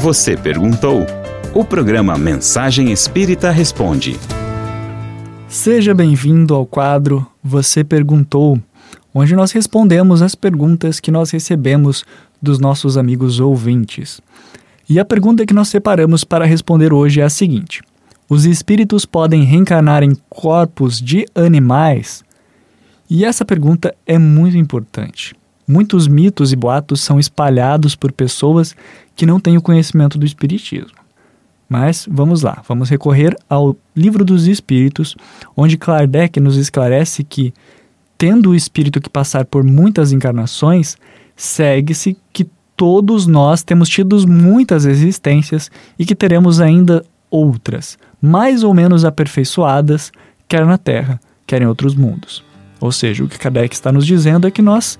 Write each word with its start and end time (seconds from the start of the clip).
Você 0.00 0.36
perguntou? 0.36 1.04
O 1.52 1.64
programa 1.64 2.16
Mensagem 2.16 2.92
Espírita 2.92 3.50
Responde. 3.50 4.16
Seja 5.48 5.92
bem-vindo 5.92 6.54
ao 6.54 6.64
quadro 6.64 7.26
Você 7.42 7.82
Perguntou, 7.82 8.60
onde 9.12 9.34
nós 9.34 9.50
respondemos 9.50 10.22
as 10.22 10.36
perguntas 10.36 11.00
que 11.00 11.10
nós 11.10 11.32
recebemos 11.32 12.04
dos 12.40 12.60
nossos 12.60 12.96
amigos 12.96 13.40
ouvintes. 13.40 14.20
E 14.88 15.00
a 15.00 15.04
pergunta 15.04 15.44
que 15.44 15.52
nós 15.52 15.66
separamos 15.66 16.22
para 16.22 16.46
responder 16.46 16.92
hoje 16.92 17.20
é 17.20 17.24
a 17.24 17.28
seguinte: 17.28 17.82
Os 18.30 18.44
espíritos 18.44 19.04
podem 19.04 19.42
reencarnar 19.42 20.04
em 20.04 20.16
corpos 20.30 21.00
de 21.00 21.26
animais? 21.34 22.22
E 23.10 23.24
essa 23.24 23.44
pergunta 23.44 23.92
é 24.06 24.16
muito 24.16 24.56
importante. 24.56 25.34
Muitos 25.68 26.08
mitos 26.08 26.50
e 26.50 26.56
boatos 26.56 27.02
são 27.02 27.20
espalhados 27.20 27.94
por 27.94 28.10
pessoas 28.10 28.74
que 29.14 29.26
não 29.26 29.38
têm 29.38 29.58
o 29.58 29.62
conhecimento 29.62 30.16
do 30.16 30.24
Espiritismo. 30.24 30.96
Mas 31.68 32.08
vamos 32.10 32.40
lá, 32.40 32.62
vamos 32.66 32.88
recorrer 32.88 33.36
ao 33.50 33.76
Livro 33.94 34.24
dos 34.24 34.46
Espíritos, 34.46 35.14
onde 35.54 35.76
Kardec 35.76 36.40
nos 36.40 36.56
esclarece 36.56 37.22
que, 37.22 37.52
tendo 38.16 38.50
o 38.50 38.54
espírito 38.54 38.98
que 38.98 39.10
passar 39.10 39.44
por 39.44 39.62
muitas 39.62 40.10
encarnações, 40.10 40.96
segue-se 41.36 42.16
que 42.32 42.48
todos 42.74 43.26
nós 43.26 43.62
temos 43.62 43.90
tido 43.90 44.26
muitas 44.26 44.86
existências 44.86 45.70
e 45.98 46.06
que 46.06 46.14
teremos 46.14 46.60
ainda 46.60 47.04
outras, 47.30 47.98
mais 48.22 48.62
ou 48.62 48.72
menos 48.72 49.04
aperfeiçoadas, 49.04 50.10
quer 50.48 50.64
na 50.64 50.78
Terra, 50.78 51.20
quer 51.46 51.60
em 51.60 51.66
outros 51.66 51.94
mundos. 51.94 52.42
Ou 52.80 52.90
seja, 52.90 53.24
o 53.24 53.28
que 53.28 53.38
Kardec 53.38 53.74
está 53.74 53.92
nos 53.92 54.06
dizendo 54.06 54.46
é 54.46 54.50
que 54.50 54.62
nós 54.62 54.98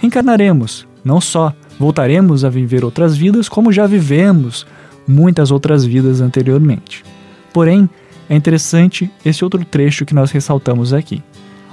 reencarnaremos, 0.00 0.86
não 1.04 1.20
só 1.20 1.54
Voltaremos 1.78 2.42
a 2.44 2.48
viver 2.48 2.84
outras 2.84 3.16
vidas 3.16 3.48
como 3.48 3.70
já 3.70 3.86
vivemos 3.86 4.66
muitas 5.06 5.50
outras 5.50 5.84
vidas 5.84 6.20
anteriormente. 6.20 7.04
Porém, 7.52 7.88
é 8.28 8.34
interessante 8.34 9.10
esse 9.24 9.44
outro 9.44 9.64
trecho 9.64 10.04
que 10.04 10.14
nós 10.14 10.30
ressaltamos 10.30 10.92
aqui. 10.92 11.22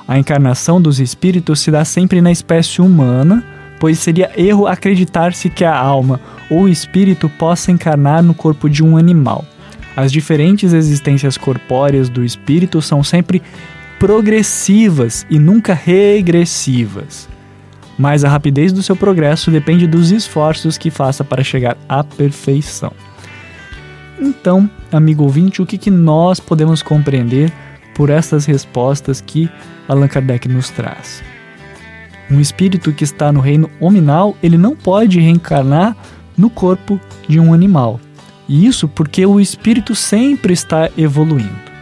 A 0.07 0.19
encarnação 0.19 0.81
dos 0.81 0.99
espíritos 0.99 1.61
se 1.61 1.71
dá 1.71 1.85
sempre 1.85 2.21
na 2.21 2.31
espécie 2.31 2.81
humana, 2.81 3.43
pois 3.79 3.97
seria 3.97 4.29
erro 4.37 4.67
acreditar-se 4.67 5.49
que 5.49 5.63
a 5.63 5.75
alma 5.75 6.19
ou 6.49 6.63
o 6.63 6.69
espírito 6.69 7.29
possa 7.29 7.71
encarnar 7.71 8.21
no 8.21 8.33
corpo 8.33 8.69
de 8.69 8.83
um 8.83 8.97
animal. 8.97 9.45
As 9.95 10.11
diferentes 10.11 10.73
existências 10.73 11.37
corpóreas 11.37 12.09
do 12.09 12.25
espírito 12.25 12.81
são 12.81 13.03
sempre 13.03 13.41
progressivas 13.99 15.25
e 15.29 15.39
nunca 15.39 15.73
regressivas 15.73 17.32
mas 17.97 18.23
a 18.23 18.29
rapidez 18.29 18.73
do 18.73 18.81
seu 18.83 18.95
progresso 18.95 19.51
depende 19.51 19.87
dos 19.87 20.11
esforços 20.11 20.77
que 20.77 20.89
faça 20.89 21.23
para 21.23 21.43
chegar 21.43 21.77
à 21.87 22.03
perfeição. 22.03 22.91
Então, 24.19 24.69
amigo 24.91 25.23
ouvinte, 25.23 25.61
o 25.61 25.65
que, 25.65 25.77
que 25.77 25.91
nós 25.91 26.39
podemos 26.39 26.81
compreender 26.81 27.51
por 27.93 28.09
essas 28.09 28.45
respostas 28.45 29.21
que 29.21 29.49
Allan 29.87 30.07
Kardec 30.07 30.47
nos 30.47 30.69
traz? 30.69 31.23
Um 32.31 32.39
espírito 32.39 32.93
que 32.93 33.03
está 33.03 33.31
no 33.31 33.39
reino 33.39 33.69
hominal, 33.79 34.35
ele 34.41 34.57
não 34.57 34.75
pode 34.75 35.19
reencarnar 35.19 35.95
no 36.37 36.49
corpo 36.49 36.99
de 37.27 37.39
um 37.39 37.53
animal. 37.53 37.99
E 38.47 38.65
isso 38.65 38.87
porque 38.87 39.25
o 39.25 39.39
espírito 39.39 39.93
sempre 39.93 40.53
está 40.53 40.89
evoluindo. 40.97 41.73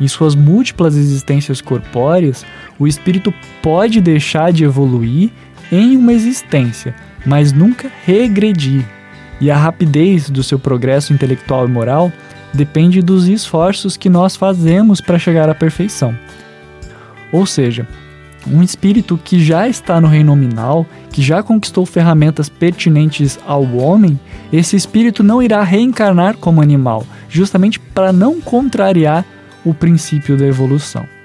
Em 0.00 0.06
suas 0.06 0.34
múltiplas 0.34 0.96
existências 0.96 1.60
corpóreas, 1.60 2.46
o 2.78 2.86
espírito 2.86 3.34
pode 3.60 4.00
deixar 4.00 4.52
de 4.52 4.64
evoluir 4.64 5.30
em 5.70 5.96
uma 5.96 6.12
existência, 6.12 6.94
mas 7.24 7.52
nunca 7.52 7.90
regredir. 8.04 8.84
E 9.40 9.50
a 9.50 9.56
rapidez 9.56 10.28
do 10.28 10.42
seu 10.42 10.58
progresso 10.58 11.12
intelectual 11.12 11.66
e 11.66 11.70
moral 11.70 12.12
depende 12.52 13.02
dos 13.02 13.28
esforços 13.28 13.96
que 13.96 14.08
nós 14.08 14.34
fazemos 14.34 15.00
para 15.00 15.18
chegar 15.18 15.48
à 15.48 15.54
perfeição. 15.54 16.16
Ou 17.30 17.46
seja, 17.46 17.86
um 18.46 18.62
espírito 18.62 19.18
que 19.22 19.42
já 19.42 19.68
está 19.68 20.00
no 20.00 20.08
reino 20.08 20.34
nominal, 20.34 20.86
que 21.12 21.22
já 21.22 21.42
conquistou 21.42 21.84
ferramentas 21.84 22.48
pertinentes 22.48 23.38
ao 23.46 23.64
homem, 23.76 24.18
esse 24.52 24.76
espírito 24.76 25.22
não 25.22 25.42
irá 25.42 25.62
reencarnar 25.62 26.36
como 26.38 26.62
animal, 26.62 27.06
justamente 27.28 27.78
para 27.78 28.12
não 28.12 28.40
contrariar 28.40 29.24
o 29.64 29.74
princípio 29.74 30.36
da 30.36 30.46
evolução. 30.46 31.17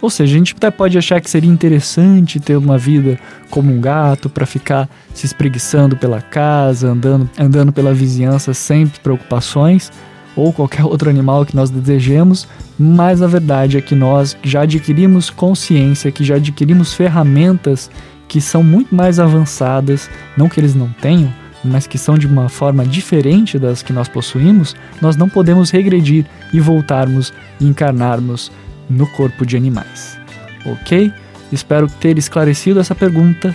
Ou 0.00 0.08
seja, 0.08 0.34
a 0.34 0.38
gente 0.38 0.54
até 0.56 0.70
pode 0.70 0.96
achar 0.96 1.20
que 1.20 1.28
seria 1.28 1.50
interessante 1.50 2.40
ter 2.40 2.56
uma 2.56 2.78
vida 2.78 3.18
como 3.50 3.72
um 3.72 3.80
gato 3.80 4.30
para 4.30 4.46
ficar 4.46 4.88
se 5.12 5.26
espreguiçando 5.26 5.96
pela 5.96 6.22
casa, 6.22 6.88
andando, 6.88 7.28
andando 7.38 7.72
pela 7.72 7.92
vizinhança 7.92 8.54
sem 8.54 8.86
preocupações, 8.86 9.90
ou 10.34 10.52
qualquer 10.52 10.84
outro 10.86 11.10
animal 11.10 11.44
que 11.44 11.54
nós 11.54 11.70
desejemos, 11.70 12.48
mas 12.78 13.20
a 13.20 13.26
verdade 13.26 13.76
é 13.76 13.80
que 13.80 13.94
nós 13.94 14.36
já 14.42 14.62
adquirimos 14.62 15.28
consciência, 15.28 16.10
que 16.10 16.24
já 16.24 16.36
adquirimos 16.36 16.94
ferramentas 16.94 17.90
que 18.26 18.40
são 18.40 18.62
muito 18.62 18.94
mais 18.94 19.18
avançadas, 19.18 20.08
não 20.36 20.48
que 20.48 20.60
eles 20.60 20.74
não 20.74 20.88
tenham, 20.88 21.32
mas 21.64 21.86
que 21.86 21.98
são 21.98 22.16
de 22.16 22.26
uma 22.26 22.48
forma 22.48 22.86
diferente 22.86 23.58
das 23.58 23.82
que 23.82 23.92
nós 23.92 24.08
possuímos, 24.08 24.74
nós 25.02 25.16
não 25.16 25.28
podemos 25.28 25.70
regredir 25.70 26.24
e 26.52 26.60
voltarmos 26.60 27.32
e 27.60 27.66
encarnarmos 27.66 28.50
no 28.90 29.06
corpo 29.06 29.46
de 29.46 29.56
animais. 29.56 30.18
Ok? 30.66 31.12
Espero 31.52 31.86
ter 31.88 32.18
esclarecido 32.18 32.80
essa 32.80 32.94
pergunta. 32.94 33.54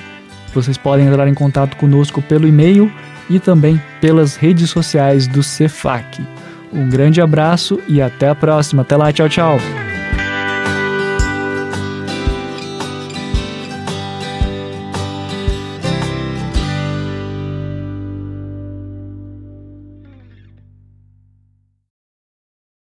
Vocês 0.54 0.78
podem 0.78 1.08
entrar 1.08 1.28
em 1.28 1.34
contato 1.34 1.76
conosco 1.78 2.22
pelo 2.22 2.48
e-mail 2.48 2.92
e 3.30 3.40
também 3.40 3.82
pelas 4.00 4.36
redes 4.36 4.70
sociais 4.70 5.28
do 5.28 5.44
Cefac. 5.44 6.22
Um 6.74 6.90
grande 6.90 7.22
abraço 7.22 7.80
e 7.88 8.02
até 8.02 8.30
a 8.30 8.36
próxima. 8.36 8.82
Até 8.82 8.96
lá, 8.96 9.12
tchau, 9.12 9.30
tchau. 9.30 9.85